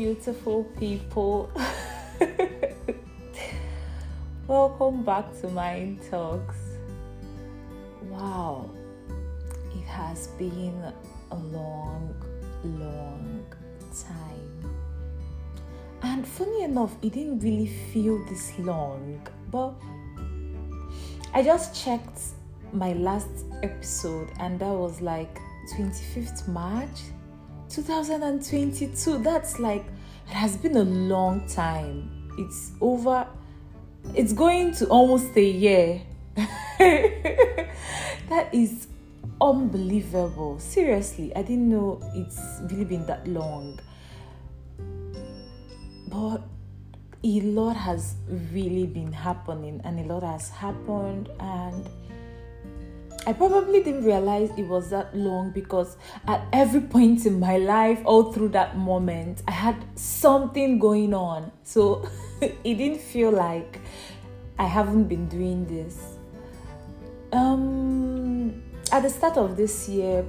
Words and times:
beautiful 0.00 0.64
people. 0.78 1.50
Welcome 4.46 5.02
back 5.02 5.26
to 5.42 5.48
Mind 5.48 6.00
Talks. 6.10 6.56
Wow, 8.08 8.70
it 9.76 9.84
has 9.84 10.28
been 10.38 10.82
a 11.30 11.36
long, 11.36 12.14
long 12.64 13.44
time. 13.92 14.72
And 16.00 16.26
funny 16.26 16.62
enough, 16.62 16.96
it 17.02 17.12
didn't 17.12 17.40
really 17.40 17.66
feel 17.92 18.24
this 18.24 18.58
long, 18.58 19.20
but 19.50 19.74
I 21.34 21.42
just 21.42 21.84
checked 21.84 22.20
my 22.72 22.94
last 22.94 23.44
episode 23.62 24.30
and 24.38 24.58
that 24.60 24.72
was 24.72 25.02
like 25.02 25.38
25th 25.76 26.48
March 26.48 27.00
2022. 27.70 29.18
That's 29.18 29.58
like, 29.58 29.84
it 30.30 30.34
has 30.34 30.56
been 30.56 30.76
a 30.76 30.84
long 30.84 31.48
time. 31.48 32.08
It's 32.38 32.70
over, 32.80 33.26
it's 34.14 34.32
going 34.32 34.72
to 34.74 34.86
almost 34.86 35.36
a 35.36 35.42
year. 35.42 36.02
that 36.36 37.68
is 38.52 38.86
unbelievable. 39.40 40.60
Seriously, 40.60 41.34
I 41.34 41.42
didn't 41.42 41.68
know 41.68 42.00
it's 42.14 42.40
really 42.70 42.84
been 42.84 43.04
that 43.06 43.26
long. 43.26 43.80
But 46.06 46.42
a 47.24 47.40
lot 47.40 47.74
has 47.74 48.14
really 48.52 48.86
been 48.86 49.12
happening, 49.12 49.80
and 49.82 49.98
a 49.98 50.14
lot 50.14 50.22
has 50.22 50.48
happened, 50.48 51.28
and 51.40 51.90
I 53.26 53.34
probably 53.34 53.82
didn't 53.82 54.04
realize 54.04 54.50
it 54.56 54.66
was 54.66 54.90
that 54.90 55.14
long 55.14 55.50
because 55.50 55.96
at 56.26 56.42
every 56.52 56.80
point 56.80 57.26
in 57.26 57.38
my 57.38 57.58
life, 57.58 58.00
all 58.04 58.32
through 58.32 58.48
that 58.50 58.78
moment, 58.78 59.42
I 59.46 59.52
had 59.52 59.76
something 59.94 60.78
going 60.78 61.12
on. 61.12 61.52
So 61.62 62.08
it 62.40 62.62
didn't 62.62 63.00
feel 63.00 63.30
like 63.30 63.78
I 64.58 64.64
haven't 64.64 65.04
been 65.04 65.28
doing 65.28 65.66
this. 65.66 66.16
Um, 67.32 68.62
at 68.90 69.02
the 69.02 69.10
start 69.10 69.36
of 69.36 69.56
this 69.56 69.88
year, 69.88 70.24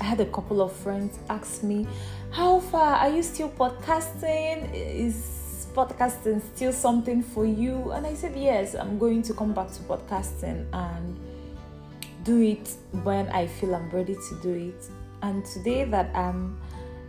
I 0.00 0.04
had 0.04 0.20
a 0.20 0.26
couple 0.26 0.62
of 0.62 0.72
friends 0.72 1.18
ask 1.28 1.62
me, 1.62 1.86
How 2.30 2.60
far 2.60 2.94
are 2.96 3.10
you 3.10 3.22
still 3.22 3.50
podcasting? 3.50 4.72
Is 4.72 5.66
podcasting 5.74 6.40
still 6.54 6.72
something 6.72 7.22
for 7.22 7.44
you? 7.44 7.90
And 7.90 8.06
I 8.06 8.14
said, 8.14 8.36
Yes, 8.36 8.74
I'm 8.74 8.98
going 8.98 9.22
to 9.22 9.34
come 9.34 9.52
back 9.52 9.72
to 9.72 9.80
podcasting 9.82 10.66
and 10.72 11.18
do 12.24 12.40
it 12.40 12.74
when 13.02 13.28
I 13.28 13.46
feel 13.46 13.74
I'm 13.74 13.90
ready 13.90 14.14
to 14.14 14.40
do 14.42 14.52
it. 14.52 14.88
And 15.22 15.44
today 15.44 15.84
that 15.84 16.14
I'm 16.16 16.58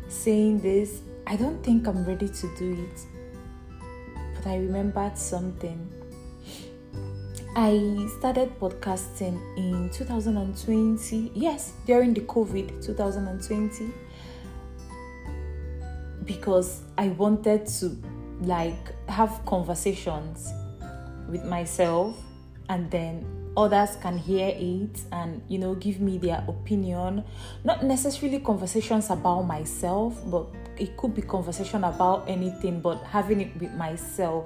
saying 0.08 0.60
this, 0.60 1.02
I 1.26 1.36
don't 1.36 1.64
think 1.64 1.88
I'm 1.88 2.06
ready 2.06 2.28
to 2.28 2.56
do 2.58 2.74
it. 2.74 3.02
But 4.36 4.48
I 4.48 4.58
remembered 4.58 5.18
something. 5.18 5.92
I 7.56 8.08
started 8.20 8.60
podcasting 8.60 9.40
in 9.58 9.90
2020. 9.92 11.32
Yes, 11.34 11.74
during 11.86 12.14
the 12.14 12.22
COVID 12.22 12.86
2020 12.86 13.94
because 16.26 16.82
I 16.98 17.10
wanted 17.10 17.68
to 17.80 17.98
like 18.42 18.94
have 19.08 19.42
conversations 19.46 20.52
with 21.30 21.46
myself 21.46 22.18
and 22.70 22.90
then 22.92 23.35
others 23.58 23.98
can 24.02 24.18
hear 24.18 24.50
it 24.50 25.02
and 25.12 25.42
you 25.48 25.58
know 25.58 25.76
give 25.76 26.00
me 26.00 26.18
their 26.18 26.44
opinion. 26.48 27.24
Not 27.64 27.84
necessarily 27.84 28.40
conversations 28.40 29.10
about 29.10 29.44
myself 29.44 30.20
but 30.30 30.48
it 30.78 30.98
could 30.98 31.16
be 31.16 31.22
conversation 31.22 31.84
about 31.84 32.30
anything 32.30 32.82
but 32.82 33.02
having 33.04 33.42
it 33.42 33.60
with 33.60 33.74
myself. 33.74 34.46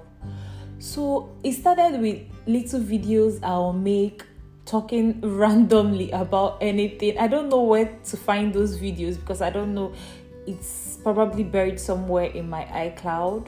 So 0.80 1.36
it 1.44 1.54
started 1.54 2.00
with 2.00 2.22
little 2.48 2.80
videos 2.80 3.40
i'll 3.44 3.74
make 3.74 4.24
talking 4.66 5.20
randomly 5.38 6.12
about 6.12 6.58
anything. 6.62 7.18
I 7.18 7.28
don't 7.28 7.50
know 7.50 7.64
where 7.64 7.98
to 8.04 8.18
find 8.18 8.54
those 8.54 8.78
videos 8.78 9.20
because 9.20 9.42
i 9.42 9.50
don't 9.50 9.74
know 9.74 9.94
it's 10.50 10.98
probably 11.04 11.44
buried 11.44 11.80
somewhere 11.80 12.26
in 12.26 12.50
my 12.50 12.66
icloud. 12.66 13.48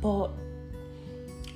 But 0.00 0.30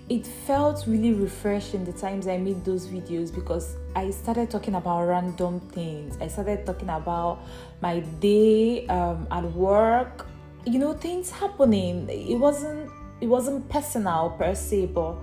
it 0.09 0.25
felt 0.25 0.85
really 0.87 1.13
refreshing 1.13 1.85
the 1.85 1.93
times 1.93 2.29
I 2.29 2.37
made 2.39 2.65
those 2.65 2.87
videos 2.87 3.35
because 3.35 3.77
I 3.97 4.11
started 4.11 4.51
talking 4.51 4.77
about 4.77 5.05
random 5.07 5.59
things. 5.61 6.17
I 6.21 6.29
started 6.29 6.65
talking 6.65 6.91
about 6.91 7.41
my 7.81 8.01
day 8.21 8.87
um, 8.87 9.27
at 9.33 9.45
work, 9.53 10.27
you 10.65 10.79
know, 10.79 10.93
things 10.93 11.31
happening. 11.31 12.09
It 12.09 12.37
wasn't 12.37 12.91
it 13.21 13.27
wasn't 13.27 13.69
personal 13.69 14.37
per 14.39 14.55
se, 14.55 14.87
but 14.87 15.17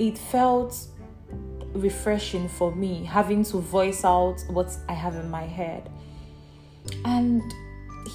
it 0.00 0.18
felt 0.18 0.88
refreshing 1.74 2.48
for 2.48 2.74
me 2.74 3.04
having 3.04 3.44
to 3.44 3.58
voice 3.58 4.04
out 4.04 4.42
what 4.48 4.76
I 4.88 4.94
have 4.94 5.14
in 5.14 5.30
my 5.30 5.44
head. 5.44 5.88
And 7.04 7.42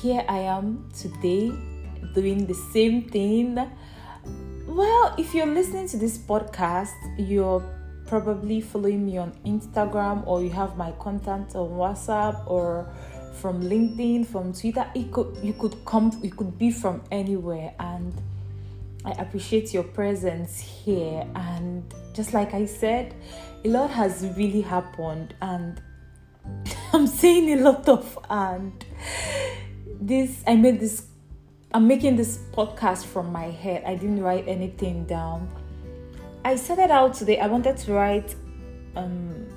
here 0.01 0.25
I 0.27 0.39
am 0.39 0.89
today 0.97 1.51
doing 2.13 2.45
the 2.45 2.55
same 2.73 3.03
thing 3.09 3.55
well, 4.73 5.13
if 5.17 5.35
you're 5.35 5.45
listening 5.45 5.87
to 5.89 5.97
this 5.97 6.17
podcast, 6.17 6.93
you're 7.17 7.63
probably 8.07 8.59
following 8.59 9.05
me 9.05 9.17
on 9.17 9.31
Instagram 9.45 10.25
or 10.25 10.41
you 10.41 10.49
have 10.49 10.77
my 10.77 10.91
contact 10.93 11.55
on 11.55 11.69
WhatsApp 11.69 12.49
or 12.49 12.91
from 13.39 13.61
LinkedIn, 13.61 14.25
from 14.25 14.51
Twitter. 14.51 14.89
It 14.95 15.11
could 15.11 15.37
you 15.43 15.53
could 15.53 15.85
come 15.85 16.11
you 16.23 16.31
could 16.31 16.57
be 16.57 16.71
from 16.71 17.03
anywhere 17.11 17.73
and 17.79 18.13
I 19.05 19.11
appreciate 19.11 19.73
your 19.73 19.83
presence 19.83 20.59
here 20.59 21.27
and 21.35 21.83
just 22.13 22.33
like 22.33 22.53
I 22.53 22.65
said, 22.65 23.13
a 23.63 23.67
lot 23.67 23.91
has 23.91 24.25
really 24.37 24.61
happened 24.61 25.35
and 25.41 25.81
I'm 26.93 27.07
saying 27.07 27.59
a 27.59 27.61
lot 27.61 27.87
of 27.87 28.17
and 28.29 28.85
this 30.01 30.43
I 30.47 30.55
made 30.55 30.79
this 30.79 31.05
I'm 31.75 31.87
making 31.87 32.17
this 32.17 32.37
podcast 32.51 33.05
from 33.05 33.31
my 33.31 33.45
head. 33.45 33.83
I 33.83 33.95
didn't 33.95 34.21
write 34.21 34.47
anything 34.47 35.05
down. 35.05 35.49
I 36.45 36.55
started 36.55 36.91
out 36.91 37.15
today. 37.15 37.39
I 37.39 37.47
wanted 37.47 37.77
to 37.77 37.93
write 37.93 38.35
um, 38.95 39.47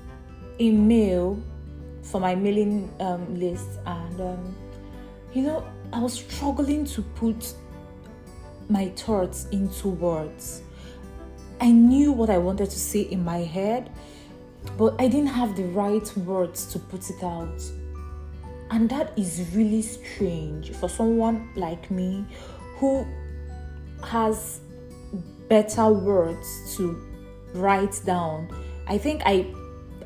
a 0.58 0.70
mail 0.70 1.38
for 2.00 2.18
my 2.18 2.34
mailing 2.34 2.90
um, 3.00 3.38
list, 3.38 3.68
and 3.84 4.18
um, 4.18 4.56
you 5.34 5.42
know, 5.42 5.62
I 5.92 5.98
was 5.98 6.14
struggling 6.14 6.86
to 6.86 7.02
put 7.02 7.52
my 8.70 8.88
thoughts 8.88 9.46
into 9.52 9.88
words. 9.88 10.62
I 11.60 11.70
knew 11.70 12.12
what 12.12 12.30
I 12.30 12.38
wanted 12.38 12.70
to 12.70 12.78
say 12.78 13.02
in 13.02 13.22
my 13.26 13.38
head, 13.38 13.90
but 14.78 14.94
I 14.98 15.06
didn't 15.08 15.26
have 15.26 15.54
the 15.54 15.64
right 15.64 16.16
words 16.16 16.64
to 16.72 16.78
put 16.78 17.10
it 17.10 17.22
out. 17.22 17.62
And 18.70 18.88
that 18.90 19.12
is 19.16 19.46
really 19.54 19.82
strange 19.82 20.72
for 20.72 20.88
someone 20.88 21.50
like 21.54 21.90
me 21.90 22.24
who 22.76 23.06
has 24.04 24.60
better 25.48 25.88
words 25.88 26.76
to 26.76 27.00
write 27.54 28.00
down. 28.04 28.48
I 28.86 28.98
think 28.98 29.22
I 29.24 29.46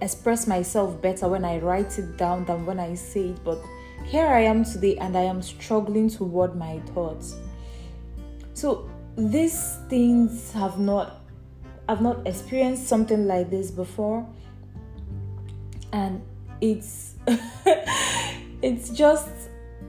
express 0.02 0.46
myself 0.46 1.00
better 1.00 1.28
when 1.28 1.44
I 1.44 1.58
write 1.58 1.98
it 1.98 2.16
down 2.16 2.44
than 2.44 2.66
when 2.66 2.78
I 2.78 2.94
say 2.94 3.30
it, 3.30 3.44
but 3.44 3.58
here 4.04 4.26
I 4.26 4.40
am 4.40 4.64
today 4.64 4.96
and 4.96 5.16
I 5.16 5.22
am 5.22 5.42
struggling 5.42 6.08
to 6.10 6.24
word 6.24 6.56
my 6.56 6.80
thoughts. 6.94 7.36
So 8.54 8.90
these 9.16 9.78
things 9.88 10.52
have 10.52 10.78
not 10.78 11.16
I've 11.88 12.00
not 12.00 12.26
experienced 12.26 12.86
something 12.86 13.26
like 13.26 13.50
this 13.50 13.70
before 13.70 14.24
and 15.92 16.22
it's 16.60 17.16
it's 18.62 18.90
just 18.90 19.30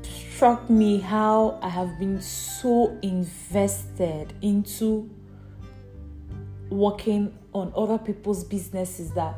struck 0.04 0.70
me 0.70 1.00
how 1.00 1.60
I 1.62 1.70
have 1.70 2.00
been 2.00 2.22
so 2.22 2.98
invested 3.02 4.34
into 4.42 5.10
working 6.70 7.38
on 7.54 7.74
other 7.76 7.98
people's 7.98 8.44
businesses 8.44 9.12
that 9.12 9.36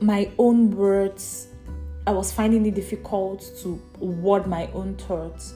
my 0.00 0.30
own 0.38 0.70
words 0.70 1.48
I 2.06 2.10
was 2.10 2.32
finding 2.32 2.66
it 2.66 2.74
difficult 2.74 3.48
to 3.62 3.80
word 4.00 4.48
my 4.48 4.66
own 4.74 4.96
thoughts. 4.96 5.54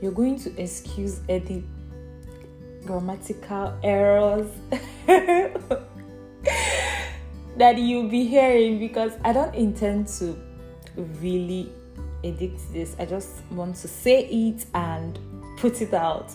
You're 0.00 0.12
going 0.12 0.38
to 0.40 0.62
excuse 0.62 1.20
any 1.28 1.62
grammatical 2.86 3.78
errors 3.82 4.50
that 7.58 7.76
you'll 7.76 8.08
be 8.08 8.24
hearing 8.24 8.78
because 8.78 9.12
I 9.24 9.34
don't 9.34 9.54
intend 9.54 10.08
to 10.18 10.38
really 10.96 11.70
edit 12.24 12.58
this. 12.72 12.96
I 12.98 13.06
just 13.06 13.42
want 13.50 13.76
to 13.76 13.88
say 13.88 14.26
it 14.26 14.66
and 14.74 15.18
put 15.56 15.80
it 15.82 15.94
out. 15.94 16.32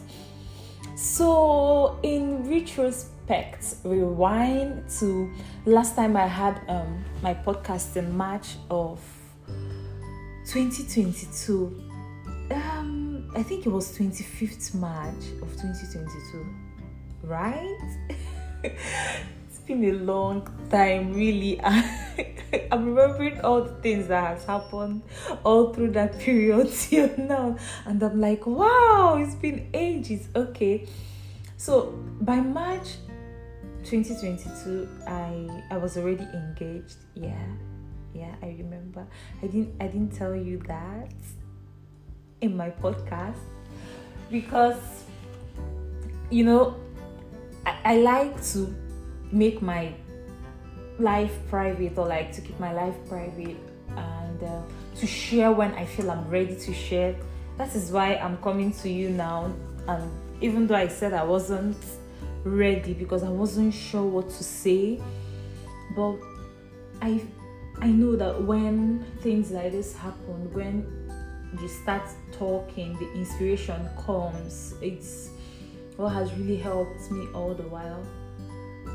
So, 0.95 2.00
in 2.03 2.47
retrospect, 2.50 3.75
rewind 3.83 4.89
to 5.00 5.31
last 5.65 5.95
time 5.95 6.15
I 6.15 6.27
had 6.27 6.62
um, 6.68 7.03
my 7.21 7.33
podcast 7.33 7.95
in 7.95 8.15
March 8.15 8.56
of 8.69 9.01
2022. 10.45 11.81
Um, 12.51 13.31
I 13.35 13.41
think 13.41 13.65
it 13.65 13.69
was 13.69 13.97
25th 13.97 14.75
March 14.75 15.25
of 15.41 15.50
2022, 15.53 16.45
right? 17.24 17.80
been 19.65 19.83
a 19.86 19.94
long 19.94 20.48
time, 20.69 21.13
really. 21.13 21.60
I'm 22.71 22.94
remembering 22.94 23.42
all 23.42 23.63
the 23.63 23.74
things 23.81 24.07
that 24.07 24.36
has 24.36 24.45
happened 24.45 25.01
all 25.44 25.74
through 25.74 25.92
that 25.92 26.19
period 26.19 26.71
till 26.80 27.10
now, 27.18 27.57
and 27.86 28.01
I'm 28.01 28.19
like, 28.19 28.45
wow, 28.45 29.18
it's 29.19 29.36
been 29.36 29.69
ages. 29.74 30.27
Okay, 30.36 30.88
so 31.57 31.92
by 32.21 32.39
March 32.39 32.98
2022, 33.83 34.88
I 35.07 35.63
I 35.71 35.77
was 35.77 35.98
already 35.98 36.27
engaged. 36.33 36.98
Yeah, 37.16 37.45
yeah, 38.13 38.36
I 38.42 38.56
remember. 38.57 39.07
I 39.42 39.48
didn't 39.48 39.74
I 39.80 39.88
didn't 39.88 40.12
tell 40.12 40.36
you 40.36 40.59
that 40.68 41.13
in 42.42 42.56
my 42.57 42.69
podcast 42.69 43.39
because 44.30 45.06
you 46.30 46.44
know 46.44 46.75
I, 47.66 47.77
I 47.86 47.98
like 47.98 48.44
to 48.54 48.82
make 49.33 49.62
my 49.62 49.94
life 51.00 51.33
private 51.50 51.97
or 51.97 52.07
like 52.07 52.31
to 52.33 52.41
keep 52.41 52.59
my 52.59 52.71
life 52.71 52.95
private 53.09 53.57
and 53.89 54.44
uh, 54.44 54.62
to 54.95 55.07
share 55.07 55.51
when 55.51 55.74
I 55.74 55.85
feel 55.85 56.12
I'm 56.12 56.30
ready 56.30 56.56
to 56.56 56.74
share. 56.74 57.15
That 57.57 57.75
is 57.75 57.91
why 57.91 58.15
I'm 58.15 58.38
coming 58.38 58.71
to 58.74 58.89
you 58.89 59.09
now. 59.09 59.51
And 59.88 60.12
even 60.41 60.68
though 60.68 60.75
I 60.75 60.88
said 60.88 61.13
I 61.13 61.24
wasn't 61.24 61.77
ready 62.44 62.94
because 62.94 63.24
I 63.24 63.30
wasn't 63.30 63.74
sure 63.74 64.03
what 64.03 64.30
to 64.30 64.44
say, 64.44 65.01
but 65.95 66.15
I 67.01 67.21
I 67.80 67.88
know 67.88 68.15
that 68.15 68.41
when 68.44 69.03
things 69.21 69.51
like 69.51 69.71
this 69.71 69.95
happen, 69.95 70.53
when 70.53 70.85
you 71.59 71.68
start 71.68 72.03
talking, 72.31 72.97
the 73.00 73.12
inspiration 73.13 73.89
comes. 74.06 74.75
It's 74.81 75.30
what 75.97 76.09
has 76.09 76.31
really 76.33 76.57
helped 76.57 77.12
me 77.12 77.27
all 77.33 77.53
the 77.53 77.63
while. 77.63 78.06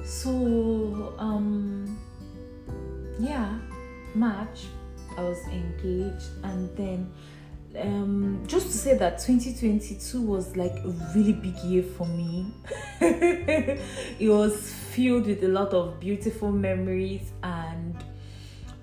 So, 0.09 1.13
um, 1.19 1.99
yeah, 3.21 3.59
March, 4.15 4.65
I 5.19 5.21
was 5.21 5.47
engaged, 5.49 6.31
and 6.43 6.75
then 6.79 7.13
um, 7.79 8.43
just 8.47 8.69
to 8.69 8.73
say 8.73 8.97
that 8.97 9.19
2022 9.19 10.23
was 10.23 10.57
like 10.57 10.73
a 10.83 10.89
really 11.15 11.35
big 11.35 11.55
year 11.59 11.83
for 11.83 12.07
me. 12.07 12.51
it 13.03 14.31
was 14.31 14.73
filled 14.73 15.27
with 15.27 15.45
a 15.45 15.49
lot 15.49 15.75
of 15.75 16.01
beautiful 16.01 16.53
memories 16.53 17.31
and 17.43 18.03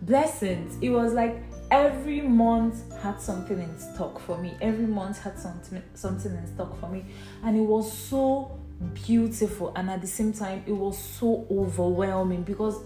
blessings. 0.04 0.78
It 0.80 0.92
was 0.92 1.14
like 1.14 1.42
every 1.72 2.22
month 2.22 2.94
had 3.02 3.20
something 3.20 3.60
in 3.60 3.80
stock 3.80 4.20
for 4.20 4.38
me. 4.38 4.54
Every 4.62 4.86
month 4.86 5.24
had 5.24 5.40
something 5.40 5.82
something 5.96 6.36
in 6.36 6.46
stock 6.54 6.80
for 6.80 6.88
me, 6.88 7.04
and 7.44 7.58
it 7.58 7.64
was 7.64 7.92
so 7.92 8.60
beautiful. 8.94 9.74
And 9.76 9.90
at 9.90 10.02
the 10.02 10.08
same 10.08 10.34
time, 10.34 10.64
it 10.66 10.72
was 10.72 10.98
so 10.98 11.48
overwhelming 11.52 12.44
because 12.44 12.80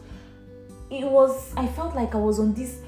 it 0.90 1.06
was. 1.06 1.54
I 1.56 1.68
felt 1.68 1.96
like 1.96 2.16
I 2.16 2.18
was 2.18 2.40
on 2.40 2.54
this 2.54 2.82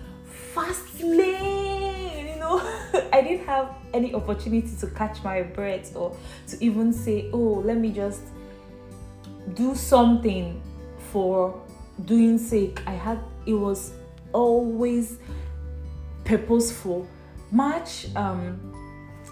fast 0.54 1.02
lane. 1.02 2.28
You 2.28 2.40
know, 2.40 2.60
I 3.14 3.22
didn't 3.22 3.46
have 3.46 3.76
any 3.94 4.14
opportunity 4.14 4.76
to 4.80 4.88
catch 4.88 5.24
my 5.24 5.44
breath 5.44 5.96
or 5.96 6.16
to 6.48 6.64
even 6.64 6.94
say, 6.94 7.30
"Oh, 7.34 7.62
let 7.66 7.78
me 7.78 7.92
just 7.92 8.22
do 9.54 9.76
something 9.76 10.62
for 11.12 11.62
doing 12.06 12.38
sake." 12.38 12.82
I 12.88 12.94
had. 12.94 13.20
It 13.46 13.54
was 13.54 13.94
always 14.34 15.18
purposeful. 16.24 17.08
March, 17.52 18.08
um, 18.16 18.60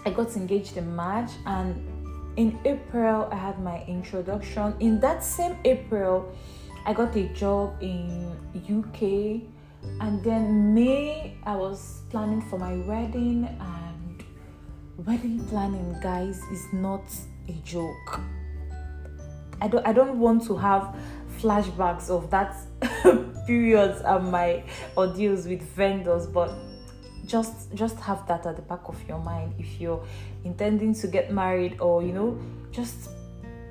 I 0.04 0.10
got 0.10 0.36
engaged 0.36 0.76
in 0.76 0.94
March, 0.94 1.30
and 1.46 1.99
in 2.36 2.58
April, 2.64 3.28
I 3.30 3.36
had 3.36 3.60
my 3.60 3.84
introduction. 3.86 4.74
In 4.80 5.00
that 5.00 5.22
same 5.22 5.56
April, 5.64 6.32
I 6.86 6.92
got 6.92 7.14
a 7.16 7.24
job 7.28 7.76
in 7.80 8.30
UK, 8.54 9.42
and 10.00 10.22
then 10.22 10.74
May, 10.74 11.36
I 11.44 11.56
was 11.56 12.02
planning 12.10 12.42
for 12.42 12.58
my 12.58 12.76
wedding. 12.76 13.44
And 13.60 14.24
wedding 15.06 15.44
planning, 15.46 15.96
guys, 16.02 16.38
is 16.52 16.64
not 16.72 17.04
a 17.48 17.52
joke. 17.64 18.20
I 19.60 19.68
don't, 19.68 19.86
I 19.86 19.92
don't 19.92 20.18
want 20.18 20.44
to 20.46 20.56
have 20.56 20.96
flashbacks 21.38 22.10
of 22.10 22.30
that 22.30 22.56
periods 23.46 24.00
and 24.02 24.30
my 24.30 24.62
ordeals 24.96 25.46
with 25.46 25.62
vendors, 25.62 26.26
but 26.26 26.52
just 27.30 27.72
just 27.74 27.96
have 28.00 28.26
that 28.26 28.44
at 28.44 28.56
the 28.56 28.62
back 28.62 28.80
of 28.86 28.96
your 29.08 29.18
mind 29.18 29.54
if 29.56 29.80
you're 29.80 30.02
intending 30.44 30.92
to 30.92 31.06
get 31.06 31.32
married 31.32 31.80
or 31.80 32.02
you 32.02 32.12
know 32.12 32.36
just 32.72 33.10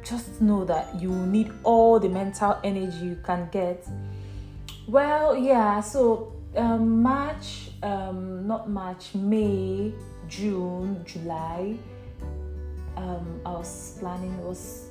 just 0.02 0.42
know 0.42 0.64
that 0.64 1.00
you 1.00 1.12
need 1.28 1.52
all 1.64 2.00
the 2.00 2.08
mental 2.08 2.58
energy 2.64 3.06
you 3.06 3.18
can 3.24 3.50
get. 3.52 3.86
Well 4.88 5.36
yeah 5.36 5.82
so 5.82 6.34
um, 6.56 7.02
march 7.02 7.72
um, 7.84 8.48
not 8.48 8.70
march 8.70 9.14
may 9.14 9.94
june 10.28 11.04
july 11.06 11.76
um, 12.98 13.42
i 13.46 13.52
was 13.52 13.98
planning 14.00 14.36
was 14.44 14.90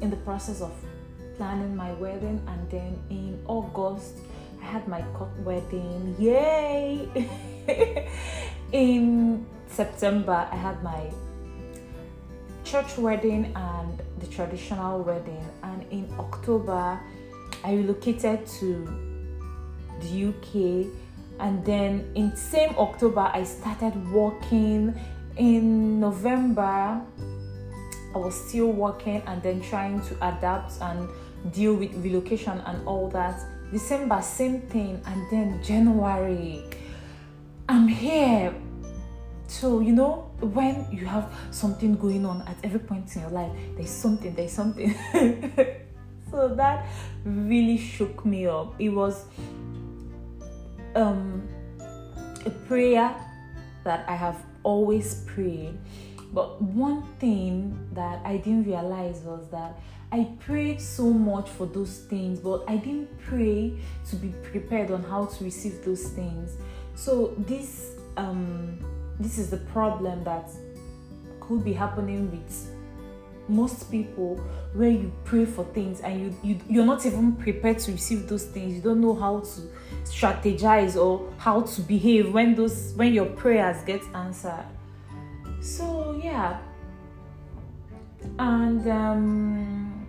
in 0.00 0.10
the 0.10 0.16
process 0.16 0.60
of 0.60 0.72
planning 1.36 1.74
my 1.74 1.92
wedding 1.94 2.40
and 2.48 2.70
then 2.70 2.98
in 3.10 3.38
august 3.46 4.16
i 4.60 4.64
had 4.64 4.86
my 4.88 5.02
wedding. 5.44 6.14
Yay 6.18 7.08
in 8.72 9.46
September, 9.68 10.48
I 10.50 10.56
had 10.56 10.82
my 10.82 11.10
church 12.64 12.98
wedding 12.98 13.52
and 13.54 14.02
the 14.18 14.26
traditional 14.26 15.02
wedding, 15.02 15.44
and 15.62 15.84
in 15.90 16.08
October, 16.18 17.00
I 17.64 17.74
relocated 17.74 18.46
to 18.60 18.86
the 20.00 20.28
UK. 20.28 20.86
And 21.38 21.64
then 21.64 22.10
in 22.14 22.34
same 22.36 22.74
October, 22.78 23.30
I 23.32 23.44
started 23.44 23.94
working. 24.10 24.98
In 25.36 26.00
November, 26.00 27.02
I 28.14 28.18
was 28.18 28.34
still 28.48 28.72
working 28.72 29.22
and 29.26 29.42
then 29.42 29.60
trying 29.60 30.00
to 30.08 30.14
adapt 30.26 30.80
and 30.80 31.08
deal 31.52 31.74
with 31.74 31.92
relocation 31.96 32.58
and 32.60 32.86
all 32.88 33.08
that. 33.10 33.38
December, 33.70 34.22
same 34.22 34.62
thing, 34.62 35.02
and 35.06 35.30
then 35.30 35.62
January 35.62 36.64
I'm 37.68 37.88
here. 37.88 38.54
So, 39.48 39.80
you 39.80 39.92
know, 39.92 40.30
when 40.40 40.86
you 40.92 41.04
have 41.06 41.32
something 41.50 41.96
going 41.96 42.24
on 42.24 42.42
at 42.42 42.56
every 42.62 42.78
point 42.80 43.14
in 43.16 43.22
your 43.22 43.30
life, 43.30 43.50
there's 43.76 43.90
something, 43.90 44.34
there's 44.34 44.52
something. 44.52 44.94
so 46.30 46.54
that 46.54 46.86
really 47.24 47.78
shook 47.78 48.24
me 48.24 48.46
up. 48.46 48.74
It 48.78 48.90
was 48.90 49.24
um, 50.94 51.48
a 52.44 52.50
prayer 52.50 53.14
that 53.84 54.08
I 54.08 54.14
have 54.14 54.44
always 54.62 55.22
prayed. 55.26 55.78
But 56.32 56.60
one 56.60 57.02
thing 57.18 57.78
that 57.92 58.20
I 58.24 58.36
didn't 58.36 58.64
realize 58.64 59.20
was 59.20 59.48
that 59.50 59.78
I 60.12 60.28
prayed 60.38 60.80
so 60.80 61.12
much 61.12 61.48
for 61.48 61.66
those 61.66 61.98
things, 61.98 62.38
but 62.40 62.64
I 62.68 62.76
didn't 62.76 63.18
pray 63.18 63.78
to 64.10 64.16
be 64.16 64.28
prepared 64.50 64.90
on 64.90 65.02
how 65.02 65.26
to 65.26 65.44
receive 65.44 65.84
those 65.84 66.08
things. 66.10 66.56
So 66.96 67.34
this 67.36 67.92
um, 68.16 68.78
this 69.20 69.38
is 69.38 69.50
the 69.50 69.58
problem 69.58 70.24
that 70.24 70.50
could 71.40 71.62
be 71.62 71.74
happening 71.74 72.30
with 72.30 72.70
most 73.48 73.90
people 73.90 74.36
where 74.72 74.90
you 74.90 75.12
pray 75.24 75.44
for 75.44 75.64
things 75.66 76.00
and 76.00 76.20
you, 76.20 76.36
you 76.42 76.60
you're 76.68 76.86
not 76.86 77.04
even 77.06 77.36
prepared 77.36 77.78
to 77.80 77.92
receive 77.92 78.26
those 78.28 78.46
things. 78.46 78.74
You 78.74 78.80
don't 78.80 79.02
know 79.02 79.14
how 79.14 79.40
to 79.40 79.60
strategize 80.04 80.96
or 80.96 81.30
how 81.36 81.60
to 81.60 81.80
behave 81.82 82.32
when 82.32 82.54
those 82.54 82.94
when 82.96 83.12
your 83.12 83.26
prayers 83.26 83.76
get 83.84 84.02
answered. 84.14 84.66
So 85.60 86.18
yeah. 86.22 86.58
And 88.38 88.88
um, 88.88 90.06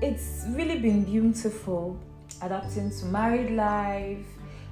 it's 0.00 0.44
really 0.50 0.78
been 0.78 1.04
beautiful 1.04 1.98
adapting 2.40 2.90
to 2.90 3.04
married 3.06 3.50
life 3.50 4.24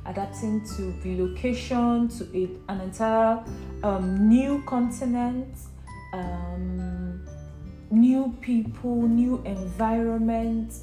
adapting 0.06 0.64
to 0.76 0.94
relocation 1.04 2.08
to 2.08 2.24
a, 2.34 2.48
an 2.72 2.80
entire 2.80 3.42
um, 3.82 4.28
new 4.28 4.62
continent, 4.66 5.56
um, 6.12 7.26
new 7.90 8.36
people, 8.40 9.02
new 9.02 9.42
environment, 9.44 10.74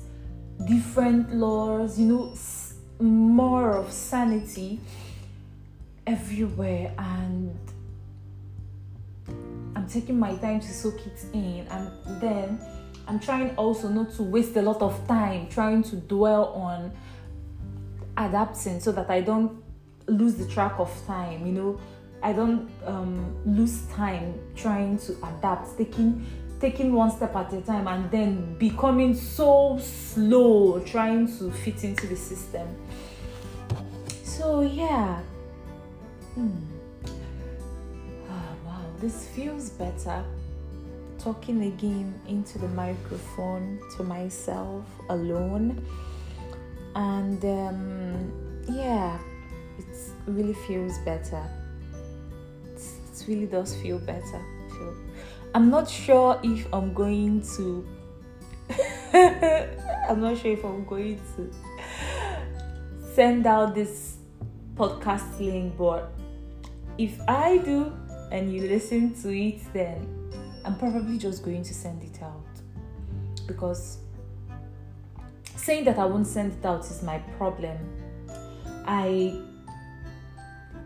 different 0.67 1.33
laws, 1.33 1.99
you 1.99 2.05
know, 2.05 2.33
more 2.99 3.77
of 3.77 3.91
sanity 3.91 4.79
everywhere. 6.05 6.93
And 6.97 7.57
I'm 9.75 9.87
taking 9.87 10.19
my 10.19 10.35
time 10.35 10.59
to 10.59 10.67
soak 10.67 11.05
it 11.05 11.25
in, 11.33 11.67
and 11.69 11.91
then 12.21 12.59
I'm 13.07 13.19
trying 13.19 13.55
also 13.55 13.87
not 13.87 14.11
to 14.15 14.23
waste 14.23 14.55
a 14.57 14.61
lot 14.61 14.81
of 14.81 15.07
time 15.07 15.47
trying 15.47 15.83
to 15.83 15.95
dwell 15.95 16.47
on 16.53 16.91
adapting 18.17 18.79
so 18.79 18.91
that 18.91 19.09
I 19.09 19.21
don't 19.21 19.63
lose 20.07 20.35
the 20.35 20.47
track 20.47 20.79
of 20.79 20.91
time, 21.05 21.45
you 21.45 21.53
know, 21.53 21.79
I 22.23 22.33
don't 22.33 22.69
um, 22.85 23.35
lose 23.45 23.85
time 23.87 24.33
trying 24.55 24.97
to 24.99 25.15
adapt, 25.23 25.77
taking 25.77 26.25
taking 26.59 26.91
one 26.91 27.11
step 27.11 27.35
at 27.35 27.53
a 27.53 27.61
time, 27.61 27.87
and 27.87 28.09
then 28.09 28.57
becoming 28.57 29.13
so 29.13 29.77
slow 29.79 30.79
trying 30.79 31.27
to 31.37 31.51
fit 31.51 31.83
into 31.83 32.07
the 32.07 32.15
system. 32.15 32.67
So 34.23 34.61
yeah. 34.61 35.21
Hmm. 36.33 36.49
Oh, 38.29 38.55
wow, 38.65 38.85
this 38.99 39.27
feels 39.27 39.69
better. 39.69 40.23
Talking 41.19 41.63
again 41.63 42.19
into 42.27 42.57
the 42.57 42.67
microphone 42.69 43.79
to 43.97 44.03
myself 44.03 44.85
alone, 45.09 45.85
and 46.97 47.45
um, 47.45 48.65
yeah, 48.69 49.17
it 49.79 49.85
really 50.27 50.53
feels 50.53 50.97
better 51.05 51.41
it 53.19 53.27
really 53.27 53.45
does 53.45 53.75
feel 53.75 53.99
better. 53.99 54.41
I'm 55.53 55.69
not 55.69 55.89
sure 55.89 56.39
if 56.43 56.67
I'm 56.73 56.93
going 56.93 57.41
to. 57.55 57.87
I'm 60.09 60.21
not 60.21 60.37
sure 60.37 60.51
if 60.51 60.63
I'm 60.63 60.85
going 60.85 61.19
to 61.35 61.51
send 63.13 63.47
out 63.47 63.73
this 63.73 64.17
podcast 64.75 65.39
link, 65.39 65.77
but 65.77 66.11
if 66.97 67.19
I 67.27 67.57
do 67.57 67.93
and 68.31 68.53
you 68.53 68.67
listen 68.67 69.13
to 69.21 69.35
it, 69.35 69.61
then 69.73 70.31
I'm 70.65 70.77
probably 70.77 71.17
just 71.17 71.43
going 71.43 71.63
to 71.63 71.73
send 71.73 72.03
it 72.03 72.21
out 72.21 72.43
because 73.47 73.99
saying 75.67 75.83
that 75.83 75.99
I 75.99 76.05
won't 76.05 76.25
send 76.25 76.53
it 76.53 76.65
out 76.65 76.89
is 76.89 77.03
my 77.03 77.17
problem. 77.37 77.77
I 78.85 79.37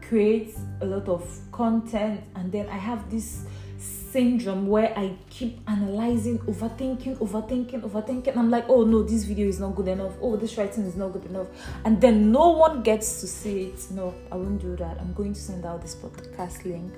create 0.02 0.58
a 0.82 0.86
lot 0.88 1.08
of 1.08 1.24
content 1.52 2.24
and 2.36 2.52
then 2.52 2.68
I 2.68 2.78
have 2.78 3.08
this 3.12 3.46
syndrome 3.78 4.66
where 4.66 4.92
I 4.98 5.16
keep 5.30 5.60
analyzing, 5.68 6.40
overthinking, 6.40 7.18
overthinking, 7.18 7.82
overthinking. 7.84 8.36
I'm 8.36 8.50
like, 8.50 8.66
oh 8.70 8.84
no, 8.84 9.04
this 9.04 9.24
video 9.24 9.48
is 9.48 9.60
not 9.60 9.76
good 9.76 9.88
enough. 9.88 10.14
Oh, 10.20 10.36
this 10.36 10.58
writing 10.58 10.86
is 10.86 10.96
not 10.96 11.14
good 11.14 11.26
enough. 11.26 11.46
And 11.86 12.02
then 12.02 12.32
no 12.32 12.50
one 12.50 12.82
gets 12.82 13.22
to 13.22 13.28
see 13.28 13.66
it. 13.66 13.92
No, 13.92 14.16
I 14.32 14.36
won't 14.36 14.60
do 14.60 14.76
that. 14.78 14.98
I'm 15.00 15.14
going 15.14 15.36
to 15.36 15.40
send 15.40 15.64
out 15.64 15.84
this 15.84 15.94
podcast 15.94 16.66
link. 16.66 16.92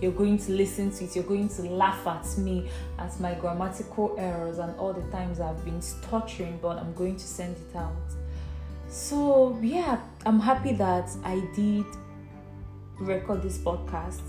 You're 0.00 0.12
going 0.12 0.38
to 0.38 0.52
listen 0.52 0.90
to 0.92 1.04
it. 1.04 1.16
You're 1.16 1.24
going 1.24 1.48
to 1.50 1.62
laugh 1.62 2.06
at 2.06 2.38
me, 2.38 2.68
at 2.98 3.18
my 3.18 3.34
grammatical 3.34 4.14
errors, 4.18 4.58
and 4.58 4.78
all 4.78 4.92
the 4.92 5.08
times 5.10 5.40
I've 5.40 5.64
been 5.64 5.80
stuttering, 5.80 6.58
but 6.60 6.78
I'm 6.78 6.92
going 6.94 7.16
to 7.16 7.24
send 7.24 7.56
it 7.56 7.76
out. 7.76 7.92
So, 8.88 9.58
yeah, 9.62 10.00
I'm 10.24 10.40
happy 10.40 10.72
that 10.74 11.10
I 11.24 11.42
did 11.54 11.86
record 12.98 13.42
this 13.42 13.58
podcast 13.58 14.22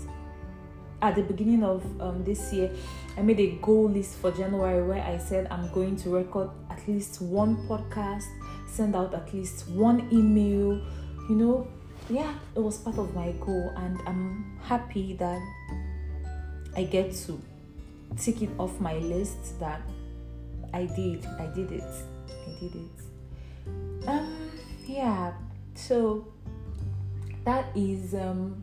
at 1.00 1.14
the 1.14 1.22
beginning 1.22 1.62
of 1.62 1.82
um, 2.00 2.24
this 2.24 2.52
year 2.52 2.70
i 3.16 3.22
made 3.22 3.38
a 3.38 3.50
goal 3.62 3.88
list 3.88 4.16
for 4.16 4.30
january 4.32 4.82
where 4.82 5.02
i 5.04 5.16
said 5.16 5.46
i'm 5.50 5.72
going 5.72 5.96
to 5.96 6.10
record 6.10 6.50
at 6.70 6.86
least 6.88 7.22
one 7.22 7.56
podcast 7.68 8.24
send 8.66 8.96
out 8.96 9.14
at 9.14 9.32
least 9.32 9.68
one 9.68 10.08
email 10.12 10.80
you 11.28 11.36
know 11.36 11.66
yeah 12.10 12.34
it 12.54 12.60
was 12.60 12.78
part 12.78 12.98
of 12.98 13.14
my 13.14 13.32
goal 13.40 13.72
and 13.76 14.00
i'm 14.06 14.58
happy 14.62 15.14
that 15.14 15.40
i 16.76 16.84
get 16.84 17.12
to 17.12 17.40
tick 18.16 18.42
it 18.42 18.50
off 18.58 18.80
my 18.80 18.94
list 18.94 19.58
that 19.60 19.80
i 20.72 20.84
did 20.84 21.24
i 21.38 21.46
did 21.54 21.70
it 21.72 21.84
i 22.46 22.60
did 22.60 22.74
it 22.74 24.08
um 24.08 24.50
yeah 24.86 25.32
so 25.74 26.26
that 27.48 27.64
is 27.74 28.14
um, 28.14 28.62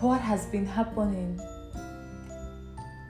what 0.00 0.20
has 0.22 0.46
been 0.46 0.64
happening. 0.64 1.38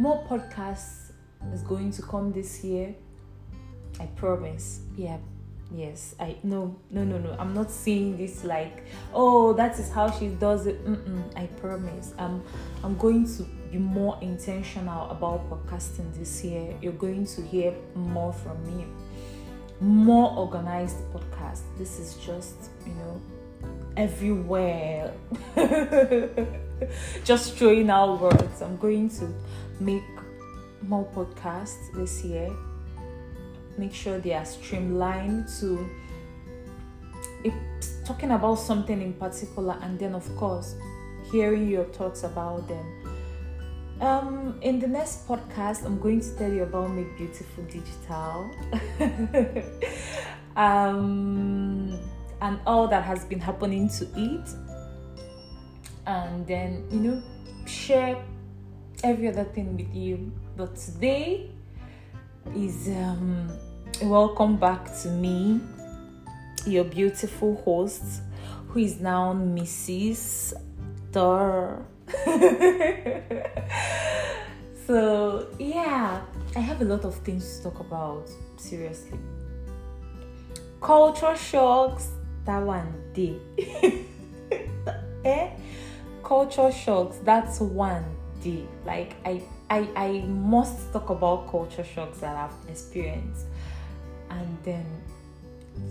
More 0.00 0.24
podcasts 0.26 1.12
is 1.52 1.62
going 1.62 1.92
to 1.92 2.02
come 2.02 2.32
this 2.32 2.64
year. 2.64 2.94
I 4.00 4.06
promise. 4.06 4.80
Yeah. 4.96 5.18
Yes. 5.70 6.14
I 6.18 6.36
no 6.42 6.76
no 6.90 7.04
no 7.04 7.18
no. 7.18 7.36
I'm 7.38 7.52
not 7.52 7.70
saying 7.70 8.16
this 8.16 8.42
like 8.44 8.84
oh 9.12 9.52
that 9.54 9.78
is 9.78 9.90
how 9.90 10.10
she 10.10 10.28
does 10.28 10.66
it. 10.66 10.84
Mm-mm, 10.84 11.36
I 11.36 11.46
promise. 11.46 12.14
I'm 12.18 12.42
I'm 12.82 12.96
going 12.96 13.26
to 13.36 13.42
be 13.70 13.78
more 13.78 14.18
intentional 14.22 15.10
about 15.10 15.48
podcasting 15.50 16.14
this 16.14 16.42
year. 16.42 16.74
You're 16.80 16.94
going 16.94 17.26
to 17.26 17.42
hear 17.42 17.74
more 17.94 18.32
from 18.32 18.64
me. 18.64 18.86
More 19.80 20.36
organized 20.36 20.96
podcast. 21.12 21.62
This 21.76 21.98
is 21.98 22.14
just 22.24 22.70
you 22.86 22.94
know 22.94 23.20
everywhere. 23.96 25.12
Just 27.24 27.54
throwing 27.54 27.90
out 27.90 28.20
words. 28.20 28.62
I'm 28.62 28.76
going 28.76 29.10
to 29.10 29.34
make 29.80 30.04
more 30.82 31.04
podcasts 31.14 31.92
this 31.94 32.24
year. 32.24 32.50
Make 33.78 33.94
sure 33.94 34.18
they 34.18 34.34
are 34.34 34.44
streamlined 34.44 35.48
to 35.60 35.88
talking 38.04 38.32
about 38.32 38.56
something 38.56 39.00
in 39.00 39.12
particular, 39.12 39.78
and 39.82 39.98
then, 39.98 40.14
of 40.14 40.36
course, 40.36 40.74
hearing 41.30 41.68
your 41.68 41.84
thoughts 41.84 42.24
about 42.24 42.66
them. 42.66 42.86
Um, 44.00 44.58
in 44.62 44.78
the 44.78 44.86
next 44.86 45.28
podcast, 45.28 45.84
I'm 45.84 45.98
going 46.00 46.20
to 46.20 46.36
tell 46.36 46.52
you 46.52 46.62
about 46.62 46.90
Make 46.90 47.16
Beautiful 47.16 47.64
Digital. 47.64 48.50
um, 50.56 51.98
and 52.40 52.60
all 52.66 52.88
that 52.88 53.04
has 53.04 53.24
been 53.24 53.40
happening 53.40 53.88
to 53.88 54.04
it 54.16 54.48
and 56.06 56.46
then 56.46 56.84
you 56.90 57.00
know 57.00 57.22
share 57.66 58.16
every 59.04 59.28
other 59.28 59.44
thing 59.44 59.76
with 59.76 59.94
you 59.94 60.32
but 60.56 60.74
today 60.76 61.50
is 62.56 62.88
um 62.88 63.50
welcome 64.02 64.56
back 64.56 64.84
to 65.02 65.08
me 65.08 65.60
your 66.66 66.84
beautiful 66.84 67.56
host 67.62 68.22
who 68.68 68.80
is 68.80 69.00
now 69.00 69.32
mrs 69.34 70.52
Dor. 71.12 71.84
so 74.86 75.48
yeah 75.58 76.20
i 76.56 76.58
have 76.58 76.80
a 76.80 76.84
lot 76.84 77.04
of 77.04 77.14
things 77.16 77.58
to 77.58 77.64
talk 77.64 77.80
about 77.80 78.28
seriously 78.56 79.18
culture 80.80 81.36
shocks 81.36 82.10
that 82.48 82.62
one 82.62 82.94
day. 83.12 83.36
eh? 85.24 85.50
Culture 86.24 86.72
shocks, 86.72 87.18
that's 87.22 87.60
one 87.60 88.04
day. 88.42 88.64
Like 88.86 89.16
I, 89.24 89.42
I 89.68 89.86
I 89.94 90.08
must 90.26 90.90
talk 90.92 91.10
about 91.10 91.50
culture 91.50 91.84
shocks 91.84 92.20
that 92.20 92.34
I've 92.36 92.70
experienced. 92.70 93.44
And 94.38 94.58
then 94.62 94.86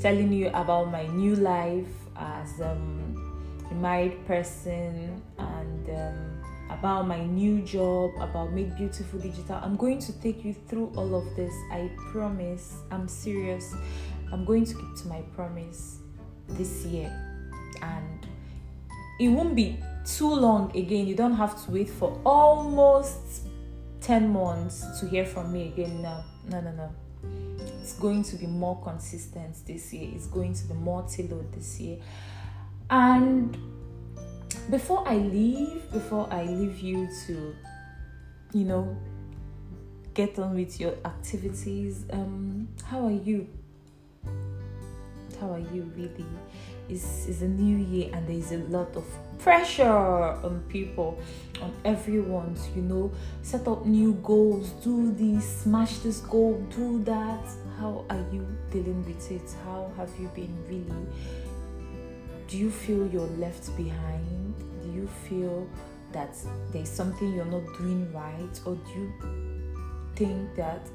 telling 0.02 0.32
you 0.32 0.48
about 0.50 0.92
my 0.92 1.06
new 1.08 1.36
life 1.36 1.94
as 2.16 2.62
um, 2.62 3.60
a 3.70 3.74
married 3.76 4.26
person 4.26 5.22
and 5.38 5.90
um, 5.90 6.78
about 6.78 7.08
my 7.08 7.24
new 7.26 7.62
job, 7.62 8.12
about 8.20 8.54
Make 8.54 8.76
Beautiful 8.78 9.20
Digital. 9.20 9.60
I'm 9.62 9.76
going 9.76 10.00
to 10.00 10.14
take 10.22 10.44
you 10.46 10.54
through 10.54 10.92
all 10.96 11.16
of 11.16 11.36
this. 11.36 11.54
I 11.72 11.92
promise. 12.12 12.78
I'm 12.92 13.08
serious. 13.08 13.74
I'm 14.32 14.46
going 14.46 14.66
to 14.66 14.74
keep 14.74 14.96
to 15.04 15.08
my 15.08 15.22
promise 15.36 16.00
this 16.50 16.86
year 16.86 17.12
and 17.82 18.28
it 19.20 19.30
won't 19.30 19.56
be 19.56 19.78
too 20.06 20.34
long 20.34 20.76
again 20.76 21.06
you 21.06 21.16
don't 21.16 21.34
have 21.36 21.64
to 21.66 21.72
wait 21.72 21.90
for 21.90 22.20
almost 22.26 23.48
10 24.02 24.32
months 24.32 24.86
to 25.00 25.08
hear 25.08 25.26
from 25.26 25.52
me 25.52 25.68
again 25.68 26.02
no 26.02 26.24
no 26.50 26.62
no 26.62 26.72
no 26.72 26.90
it's 27.82 27.94
going 27.94 28.24
to 28.24 28.36
be 28.36 28.48
more 28.48 28.82
consistent 28.84 29.56
this 29.66 29.94
year 29.94 30.10
it's 30.14 30.28
going 30.28 30.54
to 30.54 30.66
be 30.66 30.74
more 30.74 31.04
tailored 31.04 31.52
this 31.54 31.80
year 31.80 31.98
and 32.90 33.58
before 34.70 35.08
i 35.08 35.16
leave 35.16 35.90
before 35.92 36.28
i 36.32 36.44
leave 36.44 36.80
you 36.80 37.08
to 37.26 37.56
you 38.54 38.66
know 38.66 38.98
get 40.14 40.38
on 40.40 40.56
with 40.56 40.80
your 40.80 40.94
activities 41.06 42.06
um 42.12 42.68
how 42.86 43.06
are 43.06 43.12
you 43.12 43.48
how 45.40 45.54
are 45.54 45.60
you 45.60 45.92
really? 45.96 46.26
It's, 46.90 47.28
it's 47.28 47.42
a 47.42 47.48
new 47.48 47.78
year 47.78 48.10
and 48.14 48.28
there 48.28 48.36
is 48.36 48.52
a 48.52 48.58
lot 48.58 48.96
of 48.96 49.06
pressure 49.40 49.88
on 49.88 50.64
people, 50.70 51.20
on 51.62 51.74
everyone 51.86 52.56
to, 52.56 52.62
you 52.76 52.82
know, 52.82 53.12
set 53.42 53.68
up 53.68 53.86
new 53.86 54.14
goals, 54.24 54.70
do 54.84 55.12
this, 55.14 55.62
smash 55.64 55.98
this 56.00 56.22
goal, 56.22 56.66
do 56.76 57.04
that. 57.04 57.46
How 57.80 58.06
are 58.10 58.26
you 58.32 58.48
dealing 58.72 59.06
with 59.06 59.32
it? 59.32 59.50
How 59.64 59.92
have 59.98 60.10
you 60.20 60.30
been 60.30 60.56
really? 60.68 61.08
Do 62.48 62.58
you 62.58 62.72
feel 62.72 63.08
you're 63.08 63.34
left 63.38 63.76
behind? 63.78 64.56
Do 64.84 64.92
you 64.92 65.08
feel 65.28 65.68
that 66.12 66.36
there's 66.72 66.90
something 66.90 67.34
you're 67.34 67.46
not 67.46 67.66
doing 67.78 68.12
right? 68.14 68.60
Or 68.66 68.76
do 68.76 68.92
you 69.00 69.14
think 70.16 70.56
that 70.56 70.88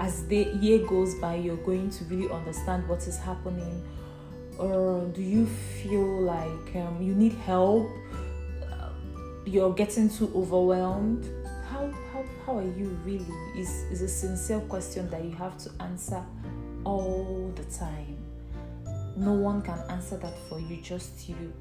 as 0.00 0.26
the 0.26 0.48
year 0.60 0.86
goes 0.86 1.14
by, 1.16 1.36
you're 1.36 1.56
going 1.56 1.90
to 1.90 2.04
really 2.04 2.30
understand 2.30 2.88
what 2.88 3.06
is 3.06 3.18
happening, 3.18 3.84
or 4.58 5.06
do 5.14 5.22
you 5.22 5.46
feel 5.46 6.20
like 6.22 6.76
um, 6.76 7.00
you 7.00 7.14
need 7.14 7.32
help 7.32 7.88
you're 9.48 9.72
getting 9.72 10.08
too 10.08 10.30
overwhelmed 10.34 11.28
how, 12.48 12.58
are 12.58 12.62
you 12.62 12.98
really? 13.04 13.26
Is, 13.54 13.68
is 13.90 14.00
a 14.00 14.08
sincere 14.08 14.60
question 14.60 15.10
that 15.10 15.22
you 15.22 15.32
have 15.32 15.58
to 15.58 15.70
answer 15.80 16.24
all 16.84 17.52
the 17.54 17.64
time. 17.64 18.16
No 19.16 19.34
one 19.34 19.60
can 19.60 19.78
answer 19.90 20.16
that 20.16 20.32
for 20.48 20.58
you 20.58 20.80
just 20.80 21.28
you. 21.28 21.52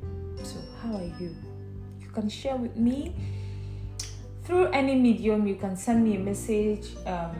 So 0.43 0.59
how 0.81 0.95
are 0.95 1.11
you? 1.19 1.35
You 1.99 2.07
can 2.13 2.29
share 2.29 2.55
with 2.55 2.77
me. 2.77 3.13
Through 4.45 4.67
any 4.67 4.95
medium 4.95 5.45
you 5.45 5.55
can 5.55 5.75
send 5.75 6.05
me 6.05 6.15
a 6.15 6.19
message 6.19 6.95
um, 7.05 7.35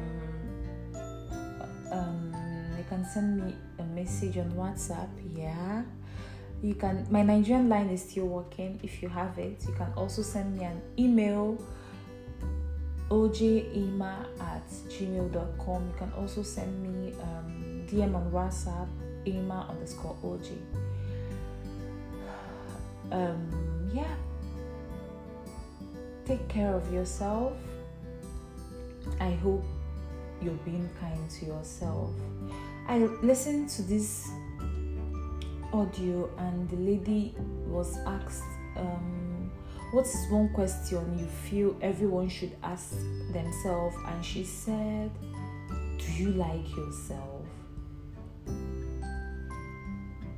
um, 1.90 2.34
you 2.78 2.84
can 2.90 3.06
send 3.06 3.46
me 3.46 3.56
a 3.80 3.84
message 3.84 4.38
on 4.38 4.52
whatsapp 4.52 5.08
yeah. 5.34 5.84
You 6.62 6.76
can 6.76 7.08
my 7.10 7.22
nigerian 7.24 7.70
line 7.70 7.90
is 7.92 8.02
still 8.02 8.26
working. 8.26 8.78
If 8.84 9.02
you 9.02 9.08
have 9.08 9.40
it 9.40 9.64
you 9.66 9.74
can 9.74 9.94
also 9.96 10.22
send 10.22 10.58
me 10.58 10.66
an 10.66 10.82
email 11.00 11.58
ojema 13.10 14.26
at 14.40 14.72
gmail.com 14.90 15.88
you 15.88 15.94
can 16.00 16.12
also 16.24 16.44
send 16.44 16.88
me 16.88 17.14
um, 17.24 17.84
dm 17.92 18.16
on 18.16 18.32
whatsapp 18.32 18.88
ema 19.26 19.70
underscore 19.70 20.16
oj 20.24 20.48
um, 23.12 23.68
yeah. 23.94 24.16
Take 26.28 26.46
care 26.50 26.74
of 26.74 26.92
yourself. 26.92 27.54
I 29.22 29.32
hope 29.32 29.64
you're 30.42 30.60
being 30.66 30.90
kind 31.00 31.30
to 31.40 31.46
yourself. 31.46 32.10
I 32.90 32.98
listened 33.24 33.70
to 33.70 33.82
this 33.82 34.28
audio 35.72 36.30
and 36.38 36.70
the 36.70 36.76
lady 36.76 37.34
was 37.66 37.98
asked 38.06 38.44
um, 38.76 39.27
what 39.92 40.06
is 40.06 40.28
one 40.30 40.50
question 40.50 41.18
you 41.18 41.26
feel 41.26 41.76
everyone 41.82 42.28
should 42.28 42.56
ask 42.64 42.92
themselves 43.32 43.96
and 44.08 44.26
she 44.26 44.44
said 44.44 45.10
do 45.98 46.12
you 46.14 46.32
like 46.32 46.76
yourself 46.76 47.46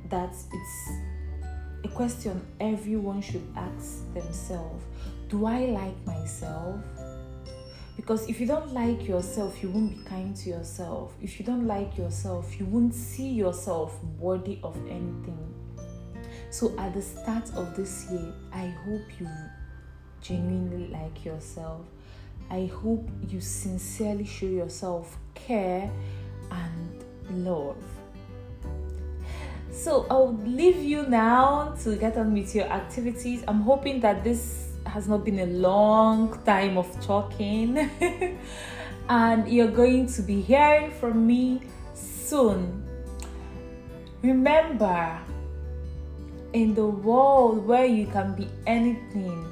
that 0.08 0.34
it's 0.52 0.90
a 1.84 1.88
question 1.88 2.40
everyone 2.60 3.20
should 3.20 3.46
ask 3.56 4.12
themselves 4.14 4.84
do 5.28 5.46
i 5.46 5.66
like 5.66 6.06
myself 6.06 6.80
because 8.00 8.30
if 8.30 8.40
you 8.40 8.46
don't 8.46 8.72
like 8.72 9.06
yourself, 9.06 9.62
you 9.62 9.68
won't 9.68 9.90
be 9.90 10.02
kind 10.04 10.34
to 10.36 10.48
yourself. 10.48 11.12
If 11.20 11.38
you 11.38 11.44
don't 11.44 11.66
like 11.66 11.98
yourself, 11.98 12.58
you 12.58 12.64
won't 12.64 12.94
see 12.94 13.28
yourself 13.28 14.02
worthy 14.18 14.58
of 14.62 14.74
anything. 14.86 15.49
So, 16.50 16.74
at 16.78 16.94
the 16.94 17.00
start 17.00 17.48
of 17.54 17.76
this 17.76 18.10
year, 18.10 18.32
I 18.52 18.66
hope 18.84 19.20
you 19.20 19.28
genuinely 20.20 20.88
like 20.88 21.24
yourself. 21.24 21.82
I 22.50 22.66
hope 22.66 23.08
you 23.28 23.40
sincerely 23.40 24.24
show 24.24 24.46
yourself 24.46 25.16
care 25.34 25.88
and 26.50 27.04
love. 27.44 27.76
So, 29.70 30.06
I'll 30.10 30.36
leave 30.44 30.82
you 30.82 31.04
now 31.06 31.76
to 31.84 31.94
get 31.94 32.16
on 32.16 32.34
with 32.34 32.52
your 32.52 32.66
activities. 32.66 33.44
I'm 33.46 33.60
hoping 33.60 34.00
that 34.00 34.24
this 34.24 34.72
has 34.86 35.06
not 35.06 35.24
been 35.24 35.38
a 35.38 35.46
long 35.46 36.36
time 36.44 36.76
of 36.76 36.88
talking, 37.00 37.78
and 39.08 39.48
you're 39.48 39.70
going 39.70 40.08
to 40.08 40.22
be 40.22 40.40
hearing 40.40 40.90
from 40.90 41.28
me 41.28 41.62
soon. 41.94 42.82
Remember, 44.22 45.16
in 46.52 46.74
the 46.74 46.86
world 46.86 47.66
where 47.66 47.86
you 47.86 48.06
can 48.06 48.34
be 48.34 48.48
anything, 48.66 49.46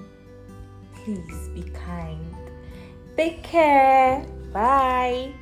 please 0.94 1.48
be 1.54 1.62
kind. 1.70 2.34
Take 3.16 3.42
care. 3.42 4.24
Bye. 4.52 5.32